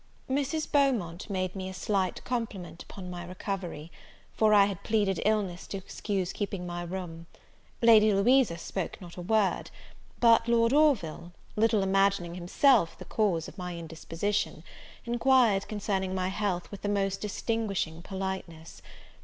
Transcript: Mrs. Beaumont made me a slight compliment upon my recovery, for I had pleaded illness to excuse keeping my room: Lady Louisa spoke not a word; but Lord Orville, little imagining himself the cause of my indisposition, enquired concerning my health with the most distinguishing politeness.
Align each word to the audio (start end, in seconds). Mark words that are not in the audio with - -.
Mrs. 0.27 0.71
Beaumont 0.71 1.29
made 1.29 1.55
me 1.55 1.69
a 1.69 1.75
slight 1.75 2.23
compliment 2.23 2.81
upon 2.81 3.11
my 3.11 3.23
recovery, 3.23 3.91
for 4.33 4.51
I 4.51 4.65
had 4.65 4.81
pleaded 4.81 5.21
illness 5.25 5.67
to 5.67 5.77
excuse 5.77 6.33
keeping 6.33 6.65
my 6.65 6.81
room: 6.81 7.27
Lady 7.83 8.11
Louisa 8.11 8.57
spoke 8.57 8.99
not 8.99 9.15
a 9.15 9.21
word; 9.21 9.69
but 10.19 10.47
Lord 10.47 10.73
Orville, 10.73 11.33
little 11.55 11.83
imagining 11.83 12.33
himself 12.33 12.97
the 12.97 13.05
cause 13.05 13.47
of 13.47 13.59
my 13.59 13.77
indisposition, 13.77 14.63
enquired 15.05 15.67
concerning 15.67 16.15
my 16.15 16.29
health 16.29 16.71
with 16.71 16.81
the 16.81 16.89
most 16.89 17.21
distinguishing 17.21 18.01
politeness. 18.01 18.81